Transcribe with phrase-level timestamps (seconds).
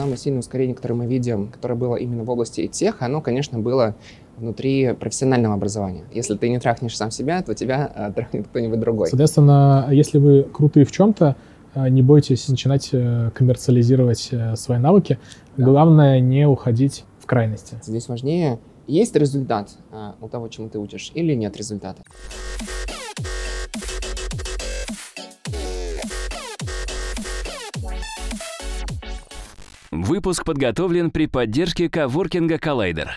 [0.00, 3.94] самое сильное ускорение, которое мы видим, которое было именно в области тех, оно, конечно, было
[4.38, 6.04] внутри профессионального образования.
[6.10, 9.08] Если ты не трахнешь сам себя, то тебя э, трахнет кто-нибудь другой.
[9.08, 11.36] Соответственно, если вы крутые в чем-то,
[11.74, 15.18] э, не бойтесь начинать э, коммерциализировать свои навыки.
[15.58, 15.64] Да.
[15.64, 17.76] Главное не уходить в крайности.
[17.82, 22.02] Здесь важнее, есть результат э, у того, чему ты учишь, или нет результата.
[30.02, 33.08] Выпуск подготовлен при поддержке коворкинга Collider.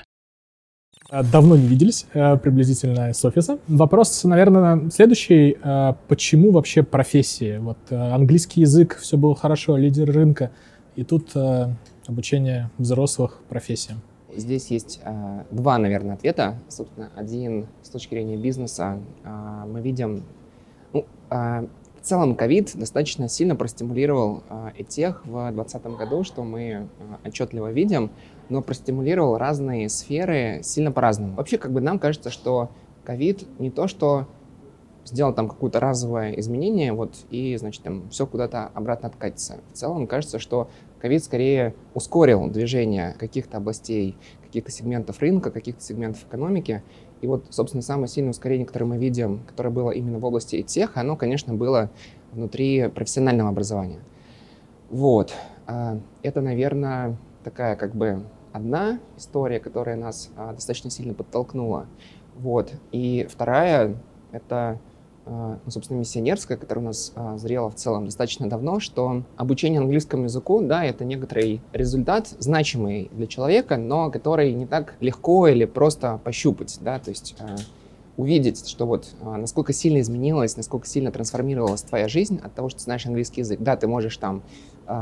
[1.09, 3.57] Э, Давно не виделись, э, приблизительно с офиса.
[3.69, 5.57] Вопрос, наверное, следующий.
[5.63, 7.57] Э, Почему вообще профессии?
[7.59, 10.51] Вот э, английский язык, все было хорошо, лидер рынка,
[10.97, 11.69] и тут э,
[12.05, 14.01] обучение взрослых профессиям.
[14.35, 16.59] Здесь есть э, два, наверное, ответа.
[16.67, 18.99] Собственно, один с точки зрения бизнеса.
[19.23, 20.23] Э, мы видим,
[20.91, 21.65] ну, э,
[22.03, 26.87] в целом ковид достаточно сильно простимулировал э, этех в 2020 году, что мы э,
[27.23, 28.11] отчетливо видим,
[28.49, 31.35] но простимулировал разные сферы сильно по-разному.
[31.35, 32.71] Вообще, как бы нам кажется, что
[33.05, 34.27] ковид не то, что
[35.05, 39.61] сделал там какое-то разовое изменение, вот, и, значит, там все куда-то обратно откатится.
[39.71, 40.69] В целом, кажется, что
[40.99, 46.83] ковид скорее ускорил движение каких-то областей, каких-то сегментов рынка, каких-то сегментов экономики.
[47.23, 50.97] И вот, собственно, самое сильное ускорение, которое мы видим, которое было именно в области тех,
[50.97, 51.89] оно, конечно, было
[52.33, 54.01] внутри профессионального образования.
[54.89, 55.33] Вот.
[55.65, 61.85] А, Это, наверное, такая как бы одна история, которая нас а, достаточно сильно подтолкнула.
[62.35, 62.73] Вот.
[62.91, 63.95] И вторая—
[64.33, 64.77] это,
[65.25, 70.25] ну, собственно, миссионерская, которая у нас а, зрела в целом достаточно давно, что обучение английскому
[70.25, 76.19] языку, да, это некоторый результат, значимый для человека, но который не так легко или просто
[76.23, 77.55] пощупать, да, то есть а,
[78.17, 82.79] увидеть, что вот а, насколько сильно изменилась, насколько сильно трансформировалась твоя жизнь от того, что
[82.79, 83.59] ты знаешь английский язык.
[83.61, 84.43] Да, ты можешь там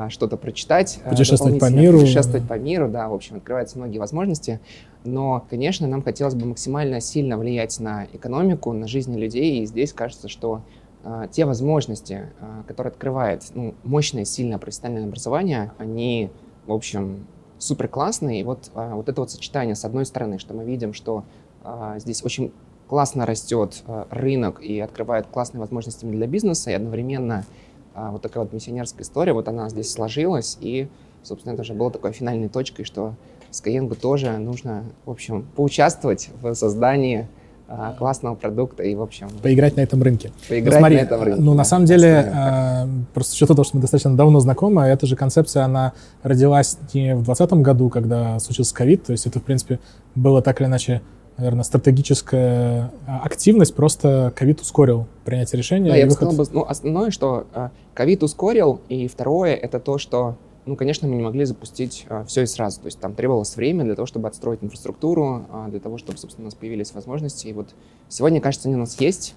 [0.09, 1.99] что-то прочитать, а, Путешествовать по миру.
[1.99, 4.59] путешествовать по миру, да, в общем, открываются многие возможности.
[5.03, 9.93] Но, конечно, нам хотелось бы максимально сильно влиять на экономику, на жизни людей, и здесь
[9.93, 10.61] кажется, что
[11.03, 16.29] а, те возможности, а, которые открывает ну, мощное, сильное профессиональное образование, они,
[16.67, 17.25] в общем,
[17.57, 18.41] супер классные.
[18.41, 21.23] И вот, а, вот это вот сочетание, с одной стороны, что мы видим, что
[21.63, 22.51] а, здесь очень
[22.87, 27.45] классно растет а, рынок и открывает классные возможности для бизнеса, и одновременно
[27.93, 30.87] а, вот такая вот миссионерская история, вот она здесь сложилась, и,
[31.23, 33.15] собственно, это уже было такой финальной точкой, что
[33.51, 37.27] Skyeng тоже нужно, в общем, поучаствовать в создании
[37.73, 40.31] а, классного продукта и, в общем, Поиграть на этом рынке.
[40.49, 41.41] поиграть ну, смотри, на этом рынке.
[41.41, 45.05] Ну, на самом деле, э, просто с учетом того, что мы достаточно давно знакомы, эта
[45.05, 49.43] же концепция, она родилась не в 2020 году, когда случился ковид, то есть это, в
[49.43, 49.79] принципе,
[50.15, 51.01] было так или иначе,
[51.37, 55.89] наверное, стратегическая а, активность, просто ковид ускорил принятие решения.
[55.89, 59.55] Да, и я бы выход- сказал, бы, ну, основное, что а, ковид ускорил, и второе,
[59.55, 62.81] это то, что, ну, конечно, мы не могли запустить все и сразу.
[62.81, 66.45] То есть там требовалось время для того, чтобы отстроить инфраструктуру, а, для того, чтобы, собственно,
[66.45, 67.47] у нас появились возможности.
[67.47, 67.69] И вот
[68.07, 69.35] сегодня, кажется, они у нас есть.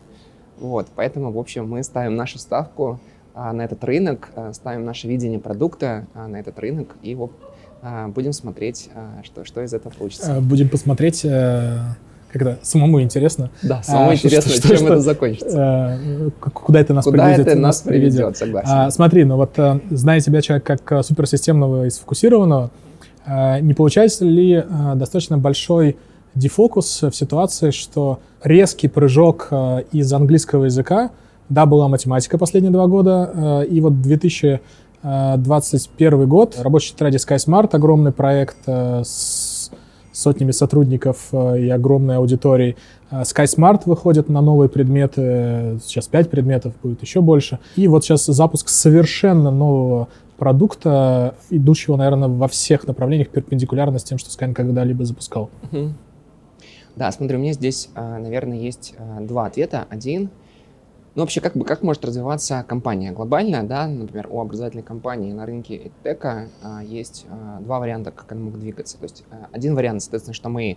[0.59, 3.00] Вот, поэтому, в общем, мы ставим нашу ставку
[3.34, 7.32] а, на этот рынок, а, ставим наше видение продукта а, на этот рынок, и вот
[7.43, 7.54] а,
[8.09, 10.33] будем смотреть, а, что, что из этого получится.
[10.37, 11.78] Э, Будем посмотреть, э,
[12.33, 15.99] когда самому интересно, да, самое а, что- интересное, что- чем что- это закончится.
[16.00, 17.47] э, куда это нас Куда приведет.
[17.49, 18.69] это нас приведет, согласен.
[18.71, 22.71] А, смотри, ну вот э, зная тебя человек как э, суперсистемного и сфокусированного,
[23.27, 25.97] э, не получается ли э, достаточно большой
[26.34, 31.11] дефокус в ситуации, что резкий прыжок э, из английского языка,
[31.49, 33.31] да, была математика последние два года,
[33.62, 33.93] э, и вот
[35.05, 39.71] 2021 год, рабочий тетради SkySmart, огромный проект э, с
[40.13, 42.77] сотнями сотрудников э, и огромной аудиторией.
[43.11, 47.59] Э, SkySmart выходит на новые предметы, сейчас 5 предметов, будет еще больше.
[47.77, 54.17] И вот сейчас запуск совершенно нового продукта, идущего, наверное, во всех направлениях перпендикулярно с тем,
[54.17, 55.51] что Sky когда-либо запускал.
[56.97, 59.87] Да, смотри, у меня здесь, а, наверное, есть а, два ответа.
[59.91, 60.31] Один,
[61.14, 65.46] ну вообще, как бы как может развиваться компания глобально, да, например, у образовательной компании на
[65.46, 68.99] рынке EdTech а, есть а, два варианта, как она может двигаться.
[68.99, 70.76] То есть а, один вариант, соответственно, что мы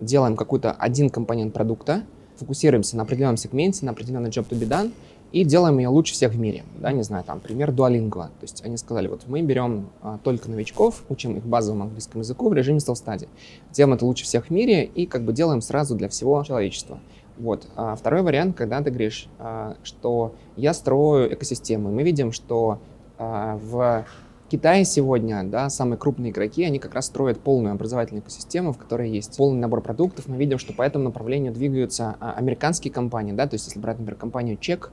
[0.00, 2.02] делаем какой-то один компонент продукта,
[2.36, 4.92] фокусируемся на определенном сегменте, на определенный job to be done,
[5.32, 6.62] и делаем ее лучше всех в мире.
[6.78, 8.28] Да, не знаю, там, пример Duolingo.
[8.28, 12.48] То есть они сказали, вот мы берем а, только новичков, учим их базовому английскому языку
[12.48, 13.28] в режиме self-study.
[13.72, 17.00] Делаем это лучше всех в мире и как бы делаем сразу для всего человечества.
[17.36, 17.66] Вот.
[17.76, 21.90] А второй вариант, когда ты говоришь, а, что я строю экосистему.
[21.90, 22.78] Мы видим, что
[23.18, 24.06] а, в
[24.48, 29.10] Китае сегодня, да, самые крупные игроки, они как раз строят полную образовательную экосистему, в которой
[29.10, 30.28] есть полный набор продуктов.
[30.28, 33.98] Мы видим, что по этому направлению двигаются а, американские компании, да, то есть если брать,
[33.98, 34.92] например, компанию Чек,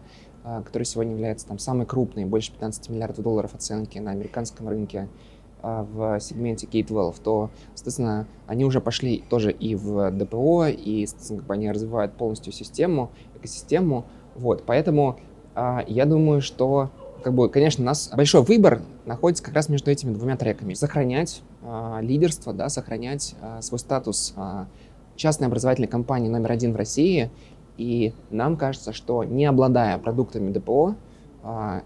[0.66, 5.08] которая сегодня является там самой крупной, больше 15 миллиардов долларов оценки на американском рынке,
[5.62, 11.48] в сегменте K-12, то, соответственно, они уже пошли тоже и в ДПО, и, соответственно, как
[11.48, 14.06] бы они развивают полностью систему, экосистему.
[14.36, 15.20] Вот, поэтому
[15.56, 16.90] а, я думаю, что
[17.24, 20.74] как бы, конечно, у нас большой выбор находится как раз между этими двумя треками.
[20.74, 24.34] Сохранять э, лидерство, да, сохранять свой статус
[25.16, 27.30] частной образовательной компании номер один в России.
[27.78, 30.96] И нам кажется, что не обладая продуктами ДПО,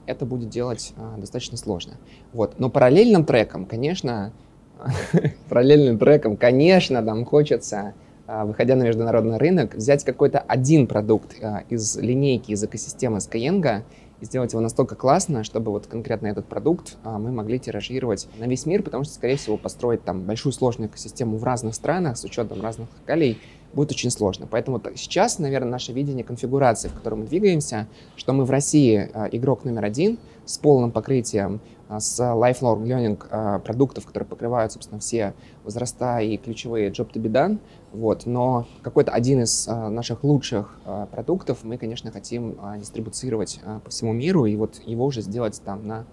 [0.05, 1.93] это будет делать э, достаточно сложно.
[2.33, 2.59] Вот.
[2.59, 4.33] Но параллельным треком, конечно,
[5.49, 7.93] параллельным треком, конечно, нам хочется
[8.27, 11.35] выходя на международный рынок, взять какой-то один продукт
[11.69, 13.83] из линейки, из экосистемы Skyeng
[14.21, 18.45] и сделать его настолько классно, чтобы вот конкретно этот продукт а, мы могли тиражировать на
[18.45, 22.23] весь мир, потому что, скорее всего, построить там большую сложную экосистему в разных странах с
[22.23, 23.39] учетом разных локалей
[23.75, 24.47] будет очень сложно.
[24.49, 29.27] Поэтому сейчас, наверное, наше видение конфигурации, в которой мы двигаемся, что мы в России а,
[29.31, 34.99] игрок номер один с полным покрытием а, с lifelong learning а, продуктов, которые покрывают, собственно,
[34.99, 35.33] все
[35.63, 37.59] возраста и ключевые job to be done.
[37.91, 38.25] Вот.
[38.25, 40.77] Но какой-то один из наших лучших
[41.11, 46.05] продуктов мы, конечно, хотим дистрибуцировать по всему миру и вот его уже сделать там на,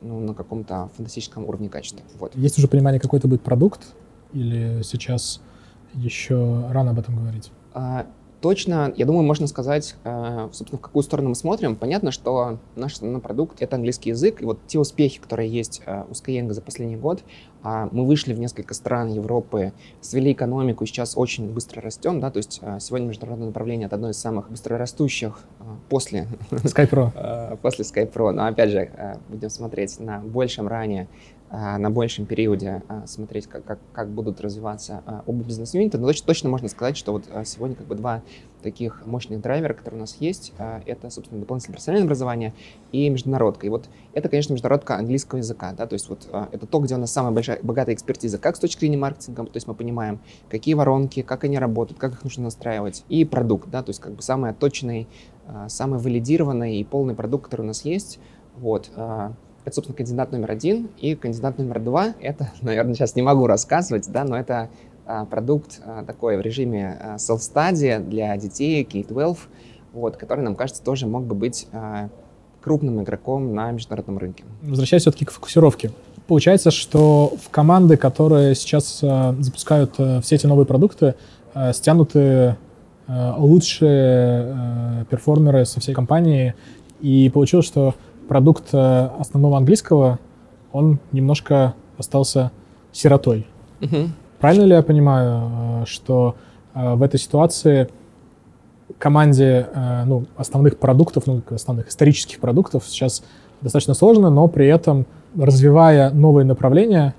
[0.00, 2.02] ну, на каком-то фантастическом уровне качества.
[2.18, 2.34] Вот.
[2.34, 3.82] Есть уже понимание, какой это будет продукт?
[4.32, 5.42] Или сейчас
[5.96, 7.50] еще рано об этом говорить?
[8.46, 11.74] Точно, я думаю, можно сказать, э, собственно, в какую сторону мы смотрим.
[11.74, 16.04] Понятно, что наш основной продукт— это английский язык, и вот те успехи, которые есть э,
[16.08, 17.24] у Skyeng за последний год,
[17.62, 22.30] а, мы вышли в несколько стран Европы, свели экономику, и сейчас очень быстро растем, да,
[22.30, 25.40] то есть сегодня международное направление— это одно из самых быстрорастущих
[25.88, 26.28] после...
[26.50, 27.56] SkyPro.
[27.62, 33.06] после SkyPro, но опять же, будем смотреть на большем ранее а, на большем периоде а,
[33.06, 35.96] смотреть, как, как, как будут развиваться а, оба бизнес-юнита.
[35.96, 38.22] Но точно, точно можно сказать, что вот сегодня как бы два
[38.62, 42.52] таких мощных драйвера, которые у нас есть, это, собственно, дополнительное профессиональное образование
[42.90, 43.64] и международка.
[43.64, 46.98] И вот это, конечно, международка английского языка, да, то есть вот это то, где у
[46.98, 50.74] нас самая большая, богатая экспертиза, как с точки зрения маркетинга, то есть мы понимаем, какие
[50.74, 54.22] воронки, как они работают, как их нужно настраивать, и продукт, да, то есть как бы
[54.22, 55.06] самый точный,
[55.68, 58.18] самый валидированный и полный продукт, который у нас есть,
[58.56, 58.90] вот,
[59.66, 60.88] это, собственно, кандидат номер один.
[60.98, 64.70] И кандидат номер два, это, наверное, сейчас не могу рассказывать, да, но это
[65.04, 69.36] а, продукт а, такой в режиме а, self-study для детей, K-12,
[69.92, 71.68] вот, который, нам кажется, тоже мог бы быть
[72.60, 74.44] крупным игроком на международном рынке.
[74.62, 75.92] Возвращаясь все-таки к фокусировке.
[76.26, 81.14] Получается, что в команды, которые сейчас запускают э, все эти новые продукты,
[81.54, 82.56] э, стянуты
[83.06, 86.54] э, лучшие перформеры со всей компании,
[87.00, 87.94] и получилось, что
[88.28, 90.18] продукт э, основного английского,
[90.72, 92.50] он немножко остался
[92.92, 93.46] сиротой.
[93.80, 94.10] Угу.
[94.40, 96.36] Правильно ли я понимаю, э, что
[96.74, 97.88] э, в этой ситуации
[98.98, 99.66] команде
[100.06, 103.24] ну, основных продуктов, ну, основных исторических продуктов сейчас
[103.60, 105.06] достаточно сложно, но при этом,
[105.36, 107.14] развивая новые направления,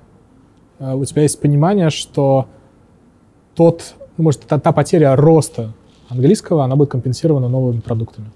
[0.79, 2.47] у тебя есть понимание, что
[3.53, 5.73] тот, ну, может, та, та потеря роста
[6.07, 8.27] английского, она будет компенсирована новыми продуктами.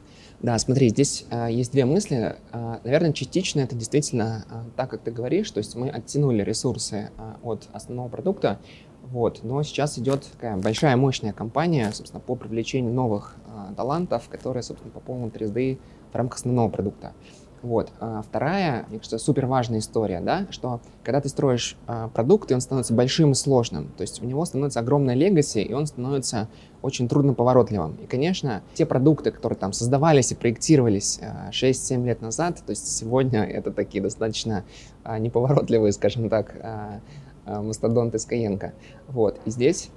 [0.41, 2.35] Да, смотри, здесь а, есть две мысли.
[2.51, 7.11] А, наверное, частично это действительно а, так, как ты говоришь, то есть мы оттянули ресурсы
[7.43, 8.59] от основного продукта,
[9.03, 14.63] вот, но сейчас идет такая большая мощная кампания, собственно, по привлечению новых а, талантов, которые,
[14.63, 15.77] собственно, пополнят 3D
[16.11, 17.13] в рамках основного продукта.
[17.61, 17.91] Вот.
[17.99, 22.55] А вторая, мне кажется, супер важная история, да, что когда ты строишь а, продукт, и
[22.55, 26.47] он становится большим и сложным, то есть у него становится огромная легаси, и он становится
[26.81, 27.97] очень трудно поворотливым.
[28.01, 32.97] И, конечно, те продукты, которые там создавались и проектировались а, 6-7 лет назад, то есть
[32.97, 34.63] сегодня это такие достаточно
[35.03, 36.99] а, неповоротливые, скажем так, а,
[37.45, 38.71] а, мастодонты Skyeng.
[39.07, 39.39] Вот.
[39.45, 39.91] И здесь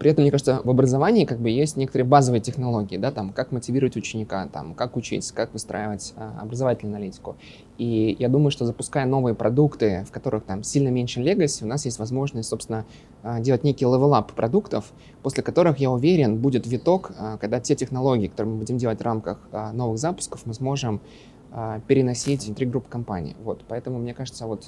[0.00, 3.52] при этом, мне кажется, в образовании как бы есть некоторые базовые технологии, да, там, как
[3.52, 7.36] мотивировать ученика, там, как учить, как выстраивать а, образовательную аналитику.
[7.76, 11.84] И я думаю, что запуская новые продукты, в которых там сильно меньше легаси, у нас
[11.84, 12.86] есть возможность, собственно,
[13.22, 14.90] а, делать некий level up продуктов,
[15.22, 19.02] после которых, я уверен, будет виток, а, когда те технологии, которые мы будем делать в
[19.02, 21.02] рамках а, новых запусков, мы сможем
[21.88, 23.34] переносить внутри групп компаний.
[23.42, 24.66] Вот, поэтому, мне кажется, вот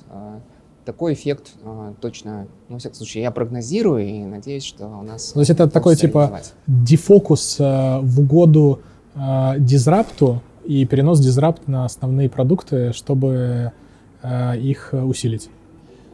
[0.85, 5.33] такой эффект э, точно, ну, во всяком случае, я прогнозирую и надеюсь, что у нас...
[5.33, 8.81] То есть это такой типа дефокус э, в угоду
[9.15, 13.73] э, disrupt у и перенос disrupt на основные продукты, чтобы
[14.23, 15.51] э, их усилить.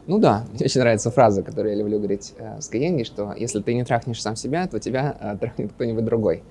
[0.09, 3.61] Ну да, мне очень нравится фраза, которую я люблю говорить э, в Skyeng, что если
[3.61, 6.41] ты не трахнешь сам себя, то тебя э, трахнет кто-нибудь другой.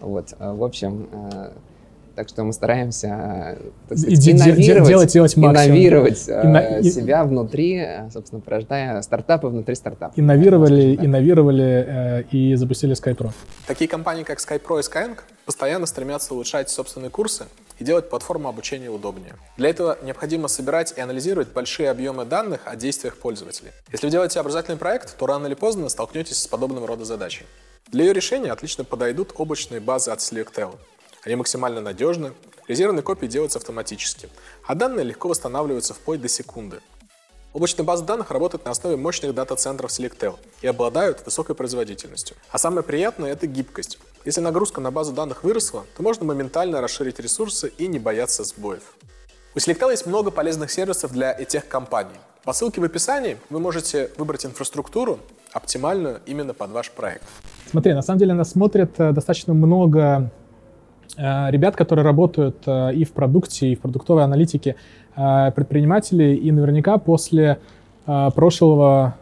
[0.00, 1.50] Вот, э, в общем, э,
[2.18, 3.58] так что мы стараемся
[3.88, 6.82] так сказать, и инновировать, делать, делать инновировать Инно...
[6.82, 10.12] себя внутри, собственно, порождая стартапы внутри стартапа.
[10.16, 13.30] Инновировали, инновировали э, и запустили SkyPro.
[13.68, 17.44] Такие компании, как SkyPro и Skyeng, постоянно стремятся улучшать собственные курсы
[17.78, 19.34] и делать платформу обучения удобнее.
[19.56, 23.70] Для этого необходимо собирать и анализировать большие объемы данных о действиях пользователей.
[23.92, 27.44] Если вы делаете образовательный проект, то рано или поздно столкнетесь с подобным рода задачей.
[27.86, 30.74] Для ее решения отлично подойдут облачные базы от Selectel.
[31.28, 32.32] Они максимально надежны,
[32.68, 34.30] резервные копии делаются автоматически,
[34.66, 36.78] а данные легко восстанавливаются вплоть до секунды.
[37.52, 42.34] Облачные базы данных работают на основе мощных дата-центров Selectel и обладают высокой производительностью.
[42.50, 43.98] А самое приятное– это гибкость.
[44.24, 48.96] Если нагрузка на базу данных выросла, то можно моментально расширить ресурсы и не бояться сбоев.
[49.54, 52.16] У Selectel есть много полезных сервисов для этих компаний.
[52.44, 55.18] По ссылке в описании вы можете выбрать инфраструктуру,
[55.52, 57.24] оптимальную именно под ваш проект.
[57.70, 60.30] Смотри, на самом деле нас смотрит э, достаточно много
[61.16, 64.76] ребят, которые работают э, и в продукте, и в продуктовой аналитике,
[65.14, 67.58] предприниматели, и наверняка после
[68.04, 69.16] прошлого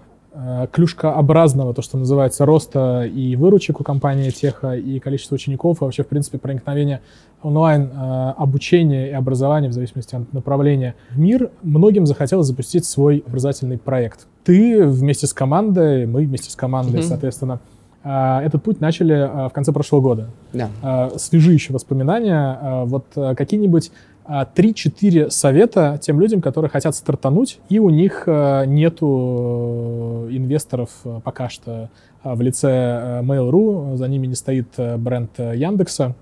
[0.73, 6.03] клюшкообразного, то, что называется, роста и выручек у компании Теха, и количество учеников, и вообще,
[6.03, 7.01] в принципе, проникновения
[7.43, 13.79] онлайн обучения и образования, в зависимости от направления в мир, многим захотелось запустить свой образовательный
[13.79, 14.27] проект.
[14.45, 17.09] Ты вместе с командой, мы вместе с командой, mm-hmm.
[17.09, 17.61] соответственно,
[18.07, 20.31] этот путь начали а, в конце прошлого года.
[20.53, 20.69] Да.
[20.83, 22.85] А, свежи еще воспоминания.
[22.85, 23.91] Вот какие-нибудь
[24.25, 30.91] 3-4 совета тем людям, которые хотят стартануть, и у них нету инвесторов
[31.25, 31.91] пока что
[32.23, 36.17] в лице Mail.ru, за ними не стоит бренд Яндекса,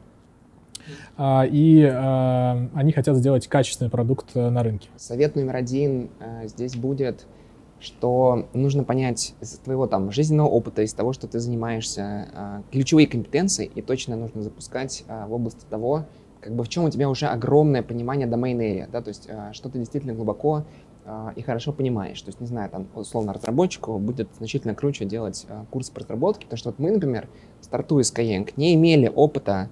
[1.19, 1.97] и
[2.75, 4.89] они хотят сделать качественный продукт на рынке.
[4.97, 6.11] Совет номер один
[6.45, 7.27] здесь будет
[7.81, 13.07] что нужно понять из твоего там жизненного опыта, из того, что ты занимаешься, а, ключевые
[13.07, 16.05] компетенции, и точно нужно запускать а, в области того,
[16.41, 19.53] как бы в чем у тебя уже огромное понимание domain area, да, то есть а,
[19.53, 20.65] что ты действительно глубоко
[21.37, 22.23] и хорошо понимаешь.
[22.23, 26.57] То есть, не знаю, там, условно, разработчику будет значительно круче делать курс по разработке, потому
[26.57, 27.29] что вот мы, например,
[27.61, 29.69] стартуя Skyeng, не имели опыта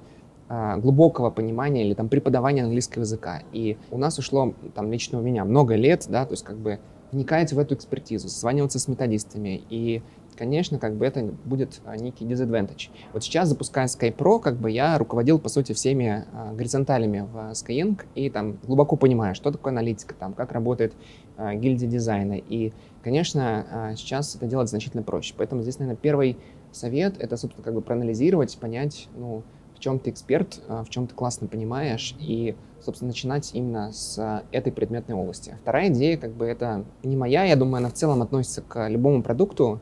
[0.50, 3.44] глубокого понимания или там преподавания английского языка.
[3.50, 6.80] И у нас ушло, там, лично у меня много лет, да, то есть как бы
[7.12, 9.62] вникать в эту экспертизу, созваниваться с методистами.
[9.68, 10.02] И,
[10.36, 12.88] конечно, как бы это будет а, некий disadvantage.
[13.12, 17.52] Вот сейчас, запуская Sky Pro, как бы я руководил, по сути, всеми а, горизонталями в
[17.52, 20.94] Skyeng и там глубоко понимаю, что такое аналитика, там, как работает
[21.36, 22.34] а, гильдия дизайна.
[22.34, 25.34] И, конечно, а, сейчас это делать значительно проще.
[25.36, 26.38] Поэтому здесь, наверное, первый
[26.72, 29.42] совет— это, собственно, как бы проанализировать, понять, ну,
[29.74, 34.42] в чем ты эксперт, а, в чем ты классно понимаешь, и собственно, начинать именно с
[34.52, 35.56] этой предметной области.
[35.62, 39.22] Вторая идея, как бы это не моя, я думаю, она в целом относится к любому
[39.22, 39.80] продукту,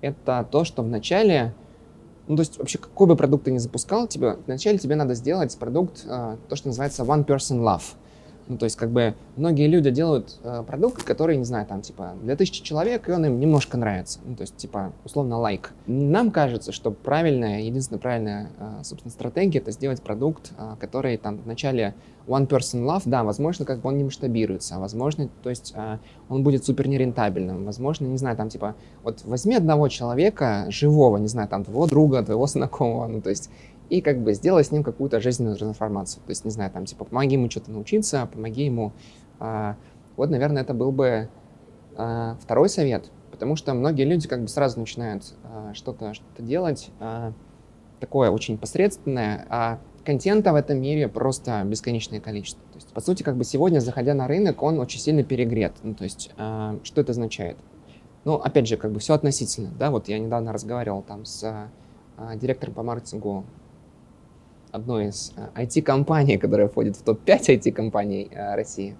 [0.00, 1.54] это то, что вначале,
[2.26, 5.56] ну, то есть вообще какой бы продукт ты ни запускал, тебе, вначале тебе надо сделать
[5.58, 7.82] продукт, а, то, что называется one person love.
[8.50, 12.14] Ну, то есть, как бы, многие люди делают э, продукт, который, не знаю, там, типа,
[12.20, 14.18] для тысячи человек, и он им немножко нравится.
[14.24, 15.72] Ну, то есть, типа, условно, лайк.
[15.86, 21.38] Нам кажется, что правильная, единственная правильная, э, собственно, стратегия— это сделать продукт, э, который, там,
[21.44, 21.94] вначале
[22.26, 26.42] one person love, да, возможно, как бы он не масштабируется, возможно, то есть, э, он
[26.42, 27.64] будет супер нерентабельным.
[27.64, 32.22] Возможно, не знаю, там, типа, вот возьми одного человека, живого, не знаю, там, твоего друга,
[32.24, 33.48] твоего знакомого, ну, то есть,
[33.90, 36.22] и как бы сделай с ним какую-то жизненную трансформацию.
[36.24, 38.92] То есть, не знаю, там, типа, помоги ему что-то научиться, помоги ему...
[39.40, 39.76] А,
[40.16, 41.28] вот, наверное, это был бы
[41.96, 46.90] а, второй совет, потому что многие люди как бы сразу начинают а, что-то что делать,
[47.98, 52.62] такое очень посредственное, а контента в этом мире просто бесконечное количество.
[52.70, 55.74] То есть, по сути, как бы сегодня, заходя на рынок, он очень сильно перегрет.
[55.82, 56.30] Ну, то есть,
[56.84, 57.58] что это означает?
[58.24, 61.68] Ну, опять же, как бы все относительно, да, вот я недавно разговаривал там с
[62.36, 63.44] директором по маркетингу
[64.72, 68.96] одной из IT-компаний, э, которая входит в топ-5 IT-компаний э, России.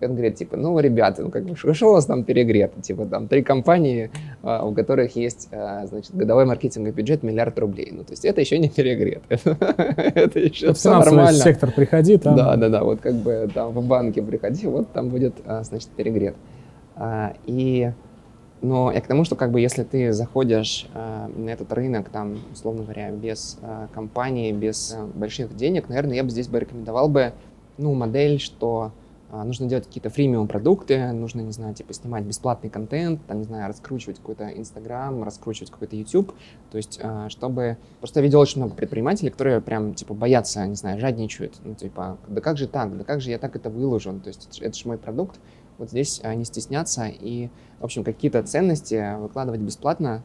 [0.00, 2.82] И он говорит, типа, ну, ребята, ну, как бы, что у вас там перегрето?
[2.82, 4.10] Типа, там, три компании,
[4.42, 7.90] э, у которых есть, значит, годовой маркетинговый бюджет миллиард рублей.
[7.92, 9.22] Ну, то есть это еще не перегрет.
[9.28, 11.32] Это еще все нормально.
[11.32, 12.36] сектор приходи, там.
[12.36, 16.34] Да, да, да, вот как бы там в банке приходи, вот там будет, значит, перегрет.
[17.46, 17.92] И
[18.62, 22.38] но я к тому, что как бы если ты заходишь э, на этот рынок, там,
[22.52, 27.08] условно говоря, без э, компании, без э, больших денег, наверное, я бы здесь бы рекомендовал
[27.08, 27.32] бы,
[27.76, 28.92] ну, модель, что
[29.32, 33.44] э, нужно делать какие-то фримиум продукты, нужно, не знаю, типа снимать бесплатный контент, там, не
[33.44, 36.32] знаю, раскручивать какой-то Инстаграм, раскручивать какой-то YouTube,
[36.70, 37.78] то есть, э, чтобы...
[37.98, 42.16] Просто я видел очень много предпринимателей, которые прям, типа, боятся, не знаю, жадничают, ну, типа,
[42.28, 44.78] да как же так, да как же я так это выложу, то есть, это, это
[44.78, 45.40] же мой продукт,
[45.82, 47.48] вот здесь а, не стесняться и,
[47.80, 50.22] в общем, какие-то ценности выкладывать бесплатно,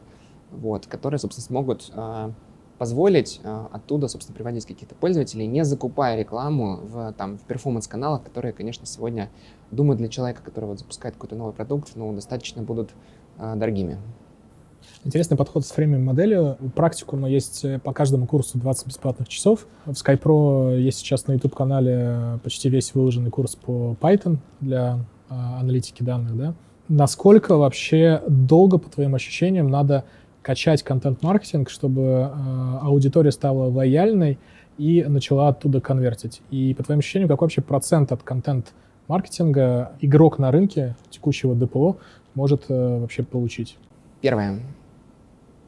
[0.52, 2.30] вот, которые, собственно, смогут э,
[2.78, 8.52] позволить э, оттуда, собственно, приводить каких-то пользователей, не закупая рекламу в, там, в перформанс-каналах, которые,
[8.52, 9.30] конечно, сегодня,
[9.72, 12.90] думаю, для человека, который вот запускает какой-то новый продукт, ну, достаточно будут
[13.38, 13.98] э, дорогими.
[15.04, 16.56] Интересный подход с фрейминг моделью.
[16.76, 19.66] Практику, но есть э, по каждому курсу 20 бесплатных часов.
[19.86, 26.02] В SkyPro есть сейчас на YouTube-канале почти весь выложенный курс по Python для а, аналитики
[26.02, 26.36] данных.
[26.36, 26.54] Да?
[26.88, 30.04] Насколько вообще долго, по твоим ощущениям, надо
[30.42, 34.38] качать контент-маркетинг, чтобы э, аудитория стала лояльной
[34.78, 36.40] и начала оттуда конвертить?
[36.50, 41.98] И по твоим ощущениям, какой вообще процент от контент-маркетинга игрок на рынке текущего ДПО
[42.34, 43.76] может э, вообще получить?
[44.22, 44.60] Первое.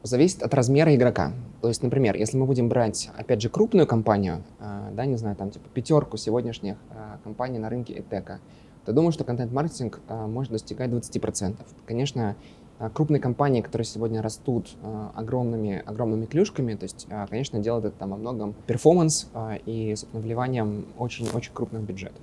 [0.03, 1.33] Зависит от размера игрока.
[1.61, 5.35] То есть, например, если мы будем брать, опять же, крупную компанию, э, да, не знаю,
[5.35, 8.39] там, типа, пятерку сегодняшних э, компаний на рынке Этека,
[8.85, 11.55] то думаю, что контент-маркетинг э, может достигать 20%.
[11.85, 12.35] Конечно,
[12.81, 17.85] а, крупные компании, которые сегодня растут а, огромными, огромными клюшками, то есть, а, конечно, делают
[17.85, 19.29] это там во многом перформанс
[19.67, 22.21] и, собственно, вливанием очень-очень крупных бюджетов.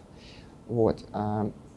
[0.67, 1.05] Вот.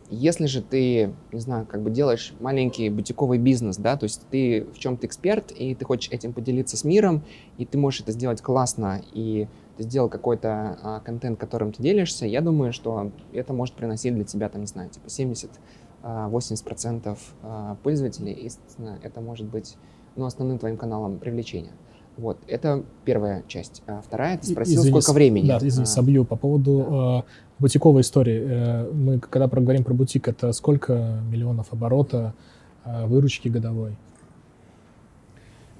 [0.09, 4.65] Если же ты, не знаю, как бы делаешь маленький бутиковый бизнес, да, то есть ты
[4.73, 7.21] в чем-то эксперт, и ты хочешь этим поделиться с миром,
[7.57, 9.47] и ты можешь это сделать классно, и
[9.81, 14.49] сделал какой-то а, контент, которым ты делишься, я думаю, что это может приносить для тебя,
[14.49, 15.49] там, не знаю, типа 70
[16.03, 19.77] 80% а, пользователей, естественно, это может быть
[20.15, 21.71] ну, основным твоим каналом привлечения.
[22.17, 23.83] Вот, это первая часть.
[23.87, 25.47] А вторая, ты спросил, извини, сколько времени.
[25.47, 26.25] Да, извини, а, собью.
[26.25, 27.19] По поводу да.
[27.19, 28.43] э, бутиковой истории.
[28.43, 32.33] Э, мы, когда проговорим про бутик, это сколько миллионов оборота,
[32.83, 33.95] э, выручки годовой?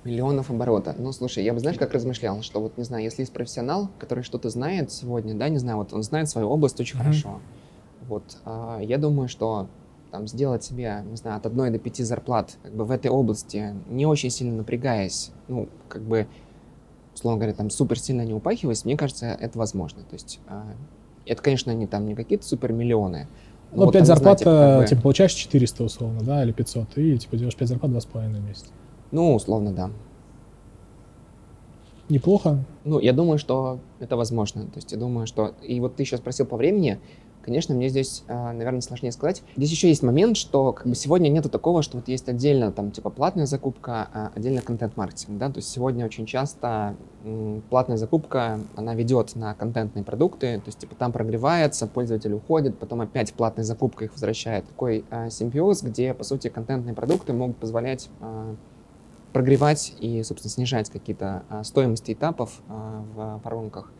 [0.03, 0.95] Миллионов оборота.
[0.97, 4.23] Ну, слушай, я бы, знаешь, как размышлял, что вот, не знаю, если есть профессионал, который
[4.23, 7.03] что-то знает сегодня, да, не знаю, вот он знает свою область очень mm-hmm.
[7.03, 7.39] хорошо,
[8.07, 9.67] вот, а, я думаю, что
[10.11, 13.75] там, сделать себе, не знаю, от одной до пяти зарплат как бы в этой области,
[13.89, 16.27] не очень сильно напрягаясь, ну, как бы,
[17.13, 20.01] условно говоря, там супер сильно не упахиваясь, мне кажется, это возможно.
[20.03, 20.61] То есть э,
[21.25, 23.27] это, конечно, не там не какие-то супер миллионы.
[23.71, 24.87] Ну, вот, 5 зарплат, знаете, как бы...
[24.87, 28.65] типа, получаешь 400 условно, да, или 500, и, типа, делаешь 5 зарплат 2,5 в месяц.
[29.11, 29.91] Ну, условно, да.
[32.09, 32.63] Неплохо.
[32.83, 34.63] Ну, я думаю, что это возможно.
[34.63, 35.53] То есть я думаю, что...
[35.61, 36.99] И вот ты сейчас спросил по времени.
[37.41, 39.41] Конечно, мне здесь, а, наверное, сложнее сказать.
[39.57, 42.91] Здесь еще есть момент, что как бы сегодня нету такого, что вот есть отдельно там
[42.91, 46.95] типа платная закупка, а отдельно контент-маркетинг, да, то есть сегодня очень часто
[47.71, 53.01] платная закупка, она ведет на контентные продукты, то есть типа там прогревается, пользователь уходит, потом
[53.01, 54.67] опять платная закупка их возвращает.
[54.67, 58.55] Такой а, симбиоз, где, по сути, контентные продукты могут позволять а,
[59.33, 63.91] прогревать и, собственно, снижать какие-то а, стоимости этапов а, в воронках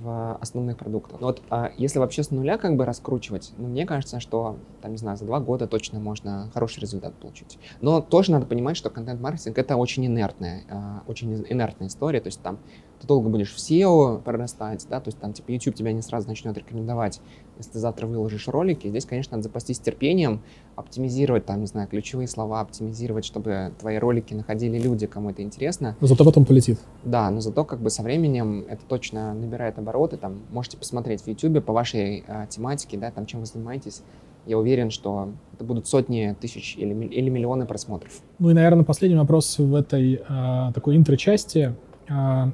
[0.00, 1.20] в основных продуктах.
[1.20, 4.96] Вот а, если вообще с нуля как бы раскручивать, ну, мне кажется, что, там, не
[4.96, 7.58] знаю, за два года точно можно хороший результат получить.
[7.80, 12.58] Но тоже надо понимать, что контент-маркетинг— это очень инертная, очень инертная история, то есть там
[13.00, 16.28] ты долго будешь в SEO прорастать, да, то есть там типа YouTube тебя не сразу
[16.28, 17.20] начнет рекомендовать,
[17.56, 18.88] если ты завтра выложишь ролики.
[18.88, 20.42] Здесь, конечно, надо запастись терпением,
[20.76, 25.96] оптимизировать там, не знаю, ключевые слова, оптимизировать, чтобы твои ролики находили люди, кому это интересно.
[26.00, 26.78] Но зато потом полетит.
[27.04, 30.16] Да, но зато как бы со временем это точно набирает обороты.
[30.16, 34.02] Там можете посмотреть в YouTube по вашей а, тематике, да, там чем вы занимаетесь.
[34.46, 38.12] Я уверен, что это будут сотни тысяч или, или миллионы просмотров.
[38.38, 41.74] Ну и, наверное, последний вопрос в этой а, такой интро-части.
[42.08, 42.50] А,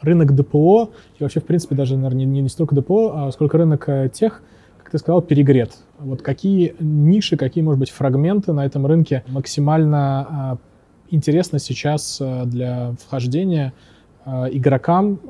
[0.00, 3.88] рынок ДПО, и вообще, в принципе, даже, наверное, не, не столько ДПО, а сколько рынок
[3.88, 4.42] э, тех,
[4.78, 5.76] как ты сказал, перегрет.
[5.98, 10.58] Вот какие ниши, какие, может быть, фрагменты на этом рынке максимально а,
[11.10, 13.72] интересны сейчас а, для вхождения
[14.50, 15.20] игрокам,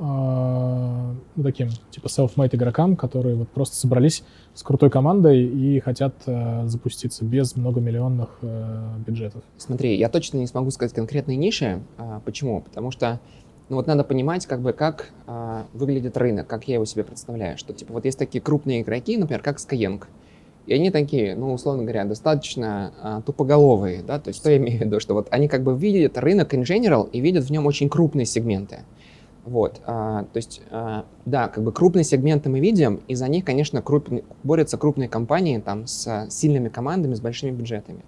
[1.37, 6.15] ну, таким, типа self-made игрокам, которые вот просто собрались с крутой командой и хотят
[6.65, 8.41] запуститься без многомиллионных
[9.07, 9.45] бюджетов?
[9.57, 11.81] Смотри, я точно не смогу сказать конкретные ниши.
[11.97, 12.63] А, почему?
[12.63, 13.21] Потому что
[13.69, 17.59] ну вот надо понимать, как бы, как а, выглядит рынок, как я его себе представляю.
[17.59, 20.03] Что, типа, вот есть такие крупные игроки, например, как Skyeng.
[20.67, 24.79] И они такие, ну, условно говоря, достаточно а, тупоголовые, да, то есть что я имею
[24.79, 27.67] в виду, что вот они как бы видят рынок in general и видят в нем
[27.67, 28.81] очень крупные сегменты.
[29.47, 33.47] Вот, а, то есть, а, да, как бы крупные сегменты мы видим, и за них,
[33.47, 38.05] конечно, крупные, борются крупные компании там с сильными командами, с большими бюджетами.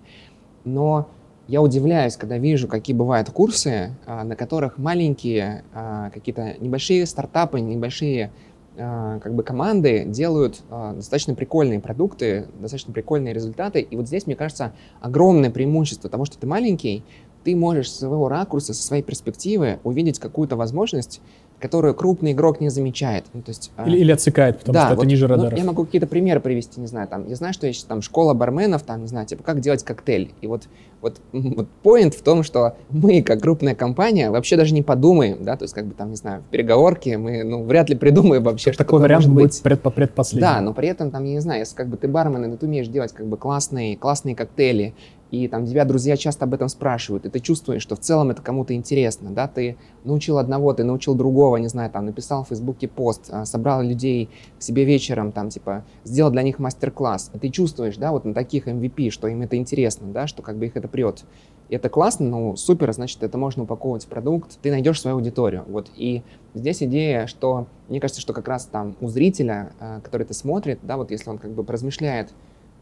[0.65, 1.09] Но
[1.51, 7.59] я удивляюсь, когда вижу, какие бывают курсы, а, на которых маленькие а, какие-то небольшие стартапы,
[7.59, 8.31] небольшие
[8.79, 13.81] а, как бы команды делают достаточно прикольные продукты, достаточно прикольные результаты.
[13.81, 17.03] И вот здесь, мне кажется, огромное преимущество того, что ты маленький,
[17.43, 21.21] ты можешь с своего ракурса, со своей перспективы увидеть какую-то возможность
[21.61, 23.25] которую крупный игрок не замечает.
[23.33, 25.51] Ну, то есть, а, или, или отсекает, потому да, что вот, это ниже радара.
[25.51, 28.35] Ну, я могу какие-то примеры привести, не знаю, там, я знаю, что есть там школа
[28.35, 30.33] барменов, там, не знаю, типа, как делать коктейль.
[30.41, 30.65] И вот
[31.01, 35.57] вот, вот point в том, что мы, как крупная компания, вообще даже не подумаем, да,
[35.57, 38.73] то есть, как бы там, не знаю, в переговорке мы, ну, вряд ли придумаем вообще,
[38.73, 39.63] что такой вариант может быть.
[39.63, 40.41] Пред, предпоследний.
[40.41, 42.67] Да, но при этом, там, я не знаю, если как бы ты бармен, и ты
[42.67, 44.95] умеешь делать как бы классные, классные коктейли,
[45.31, 48.43] и там тебя друзья часто об этом спрашивают, и ты чувствуешь, что в целом это
[48.43, 52.89] кому-то интересно, да, ты научил одного, ты научил другого, не знаю, там, написал в Фейсбуке
[52.89, 57.49] пост, а, собрал людей к себе вечером, там, типа, сделал для них мастер-класс, и ты
[57.51, 60.77] чувствуешь, да, вот на таких MVP, что им это интересно, да, что как бы их
[60.77, 61.25] это прет.
[61.69, 65.65] И это классно, ну, супер, значит, это можно упаковывать в продукт, ты найдешь свою аудиторию,
[65.69, 66.23] вот, и
[66.55, 70.81] здесь идея, что, мне кажется, что как раз там у зрителя, а, который это смотрит,
[70.83, 72.33] да, вот если он как бы поразмышляет,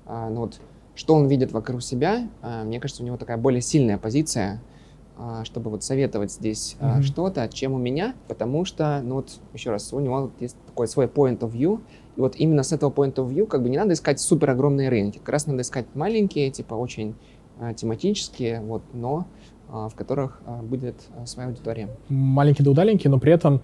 [0.07, 0.59] а, ну, вот,
[0.99, 4.61] что он видит вокруг себя, а, мне кажется, у него такая более сильная позиция,
[5.17, 7.03] а, чтобы вот советовать здесь mm-hmm.
[7.03, 11.07] что-то, чем у меня, потому что, ну вот, еще раз, у него есть такой свой
[11.07, 11.81] point of view,
[12.17, 14.89] и вот именно с этого point of view как бы не надо искать супер огромные
[14.89, 17.15] рынки, как раз надо искать маленькие, типа очень
[17.77, 19.27] тематические, вот, но
[19.69, 21.89] в которых будет своя аудитория.
[22.09, 23.61] Маленькие да удаленькие, но при этом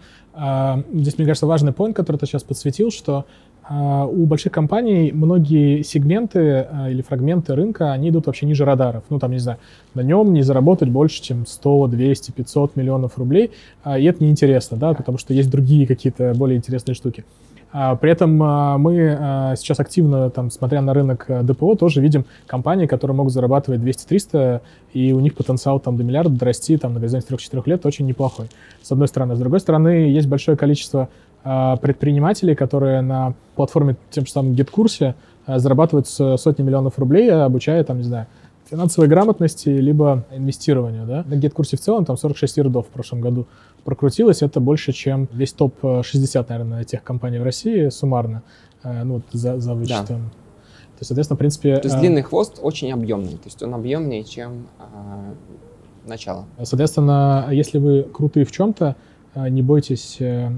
[0.92, 3.25] здесь, мне кажется, важный point, который ты сейчас подсветил, что
[3.70, 9.05] у больших компаний многие сегменты а, или фрагменты рынка, они идут вообще ниже радаров.
[9.09, 9.59] Ну, там, не знаю,
[9.94, 14.77] на нем не заработать больше, чем 100, 200, 500 миллионов рублей, а, и это неинтересно,
[14.77, 17.24] да, потому что есть другие какие-то более интересные штуки.
[18.00, 23.33] При этом мы сейчас активно, там, смотря на рынок ДПО, тоже видим компании, которые могут
[23.33, 24.61] зарабатывать 200-300,
[24.92, 28.46] и у них потенциал там, до миллиарда дорасти там, на горизонте 3-4 лет очень неплохой,
[28.81, 29.35] с одной стороны.
[29.35, 31.09] С другой стороны, есть большое количество а,
[31.44, 35.14] предпринимателей, которые на платформе тем же самым GitKурсе
[35.46, 38.26] а, зарабатывают сотни миллионов рублей, обучая, там, не знаю,
[38.68, 41.24] финансовой грамотности, либо инвестированию, да.
[41.26, 43.46] На GitKурсе в целом там 46 ярдов в прошлом году
[43.85, 48.42] прокрутилось, это больше, чем весь топ-60, наверное, тех компаний в России суммарно,
[48.83, 50.07] а, ну, вот за, за вычетом.
[50.07, 50.30] Да.
[50.94, 51.76] То есть, соответственно, в принципе...
[51.76, 55.35] То есть длинный хвост очень объемный, то есть он объемнее, чем а,
[56.07, 56.46] начало.
[56.62, 58.96] Соответственно, если вы крутые в чем-то, а,
[59.35, 60.51] не бойтесь э,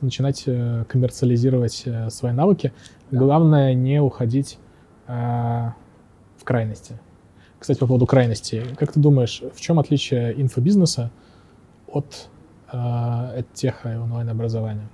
[0.00, 2.72] начинать э, коммерциализировать э, свои навыки.
[3.10, 3.18] Да.
[3.18, 4.58] Главное не уходить
[5.06, 5.74] в
[6.44, 6.96] крайности.
[7.58, 8.64] Кстати, по поводу крайности.
[8.78, 11.10] Как ты думаешь, в чем отличие инфобизнеса
[11.88, 12.28] от
[12.72, 14.88] э, теха и онлайн-образования?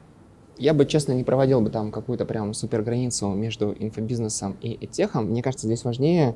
[0.59, 5.27] Я бы, честно, не проводил бы там какую-то прям супер границу между инфобизнесом и техом.
[5.27, 6.35] Мне кажется, здесь важнее,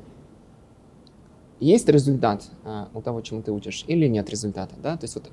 [1.59, 4.95] есть результат э, у того, чему ты учишь, или нет результата, да?
[4.95, 5.29] То есть вот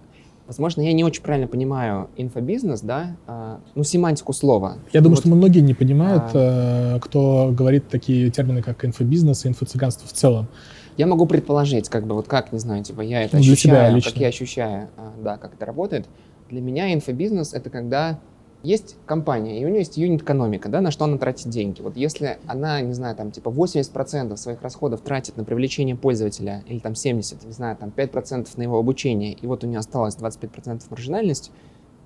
[0.48, 4.78] Возможно, я не очень правильно понимаю инфобизнес, да, а, ну, семантику слова.
[4.94, 9.48] Я думаю, вот, что многие не понимают, а, кто говорит такие термины, как инфобизнес и
[9.48, 10.48] инфо-цыганство в целом.
[10.96, 14.16] Я могу предположить, как бы, вот как, не знаю, типа, я это ну, ощущаю, как
[14.16, 16.08] я ощущаю, а, да, как это работает.
[16.48, 18.18] Для меня инфобизнес— это когда
[18.62, 21.80] есть компания, и у нее есть юнит-экономика, да, на что она тратит деньги.
[21.80, 26.78] Вот если она, не знаю, там, типа 80% своих расходов тратит на привлечение пользователя, или
[26.78, 30.82] там 70, не знаю, там 5% на его обучение, и вот у нее осталось 25%
[30.90, 31.52] маржинальность,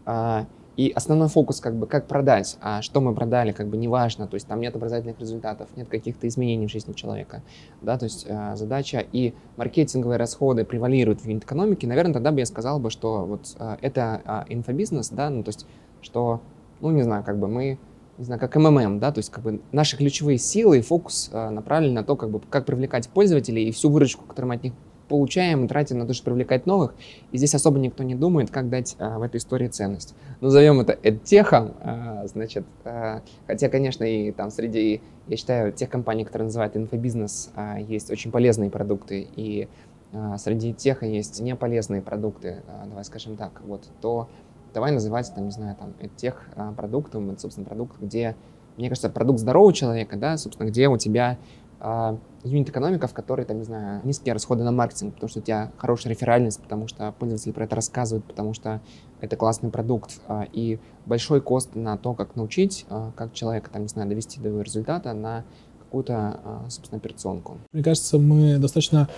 [0.05, 4.27] а, и основной фокус как бы как продать, а что мы продали, как бы неважно,
[4.27, 7.43] то есть там нет образовательных результатов, нет каких-то изменений в жизни человека,
[7.83, 12.47] да, то есть а, задача и маркетинговые расходы превалируют в юнит-экономике, наверное, тогда бы я
[12.47, 15.67] сказал бы, что вот а, это а, инфобизнес, да, ну то есть
[16.03, 16.41] что,
[16.81, 17.79] ну, не знаю, как бы мы,
[18.19, 21.51] не знаю, как МММ, да, то есть как бы наши ключевые силы и фокус э,
[21.51, 24.73] направлены на то, как бы, как привлекать пользователей и всю выручку, которую мы от них
[25.09, 26.95] получаем, тратим на то, чтобы привлекать новых.
[27.33, 30.15] И здесь особо никто не думает, как дать а, в этой истории ценность.
[30.41, 36.25] Назовем это эдтехом, а, значит, а, хотя, конечно, и там среди, я считаю, тех компаний,
[36.25, 39.69] которые называют инфобизнес, а, есть очень полезные продукты, и
[40.15, 44.29] а, среди теха есть неполезные продукты, а, давай скажем так, вот, то
[44.73, 48.37] давай называть, там, не знаю, там, тех а, продуктом, это, собственно, продукт, где,
[48.77, 51.39] мне кажется, продукт здорового человека, да, собственно, где у тебя
[51.81, 55.73] а, юнит-экономика, в которой, там, не знаю, низкие расходы на маркетинг, потому что у тебя
[55.77, 58.81] хорошая реферальность, потому что пользователи про это рассказывают, потому что
[59.21, 63.89] это классный продукт, а, и большой кост на то, как научить, как человека, там, не
[63.89, 65.45] знаю, довести до его результата на
[65.81, 67.59] какую-то, собственно, операционку.
[67.73, 69.09] Мне кажется, мы достаточно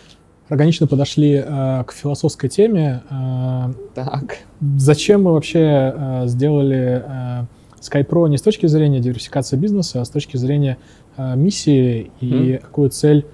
[0.48, 3.02] органично подошли э, к философской теме.
[3.10, 4.38] Э, так.
[4.76, 7.44] Зачем мы вообще э, сделали э,
[7.80, 10.78] SkyPro не с точки зрения диверсификации бизнеса, а с точки зрения
[11.16, 12.58] э, миссии и mm.
[12.58, 13.26] какую цель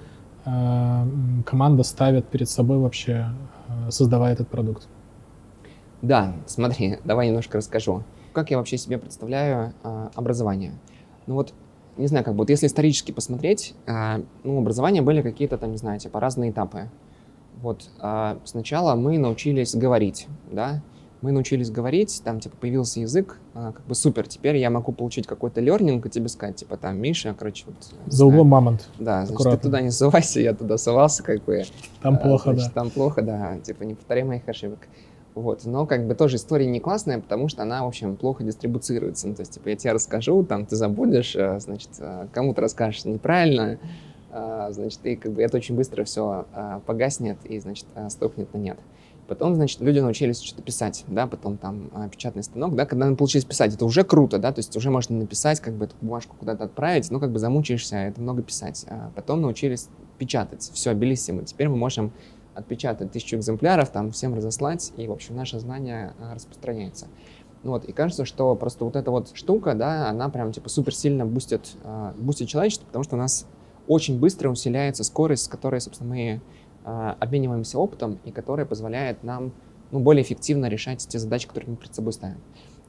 [0.45, 1.07] э,
[1.45, 3.27] команда ставит перед собой вообще,
[3.67, 4.87] э, создавая этот продукт?
[6.01, 8.03] Да, смотри, давай немножко расскажу.
[8.33, 10.73] Как я вообще себе представляю э, образование?
[11.27, 11.53] Ну вот
[12.01, 15.77] не знаю, как бы, вот если исторически посмотреть, э, ну, образования были какие-то там, не
[15.77, 16.89] знаю, типа разные этапы.
[17.61, 20.81] Вот э, сначала мы научились говорить, да,
[21.21, 25.27] мы научились говорить, там, типа, появился язык, а, как бы супер, теперь я могу получить
[25.27, 27.75] какой-то лернинг и тебе сказать, типа, там, Миша, короче, вот...
[28.07, 28.89] За знаю, углом мамонт.
[28.97, 29.57] Да, значит, Аккуратно.
[29.57, 31.63] ты туда не ссылайся, я туда ссылался, как бы...
[32.01, 32.81] Там а, плохо, значит, да.
[32.81, 34.79] Там плохо, да, типа, не повторяй моих ошибок.
[35.33, 39.29] Вот, но как бы тоже история не классная, потому что она, в общем, плохо дистрибуцируется.
[39.29, 43.05] Ну, то есть, типа, я тебе расскажу, там, ты забудешь, а, значит, а, кому-то расскажешь
[43.05, 43.79] неправильно,
[44.29, 46.45] значит, и как бы это очень быстро все
[46.85, 48.77] погаснет и, значит, стопнет на нет.
[49.27, 53.73] Потом, значит, люди научились что-то писать, да, потом там печатный станок, да, когда научились писать,
[53.73, 57.09] это уже круто, да, то есть уже можно написать, как бы эту бумажку куда-то отправить,
[57.11, 58.85] но как бы замучаешься, это много писать.
[58.89, 61.43] А потом научились печатать, все, bellissimo.
[61.43, 62.11] Теперь мы можем
[62.53, 67.07] отпечатать тысячу экземпляров, там всем разослать, и, в общем, наше знание а, распространяется.
[67.63, 70.95] Ну вот, и кажется, что просто вот эта вот штука, да, она прям типа супер
[70.95, 73.45] сильно бустит, э, бустит человечество, потому что у нас
[73.87, 76.41] очень быстро усиляется скорость, с которой, собственно, мы
[76.83, 79.53] а, обмениваемся опытом и которая позволяет нам
[79.91, 82.37] ну, более эффективно решать те задачи, которые мы перед собой ставим.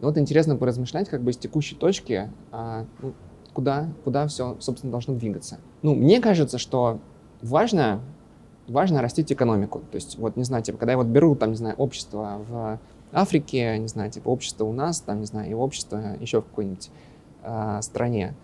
[0.00, 3.12] И вот интересно поразмышлять как бы с текущей точки, а, ну,
[3.52, 5.58] куда, куда все, собственно, должно двигаться.
[5.82, 7.00] Ну, мне кажется, что
[7.42, 8.00] важно,
[8.68, 9.80] важно растить экономику.
[9.90, 12.78] То есть, вот, не знаю, типа, когда я вот беру, там, не знаю, общество в
[13.12, 16.90] Африке, не знаю, типа, общество у нас, там, не знаю, и общество еще в какой-нибудь
[17.42, 18.34] а, стране,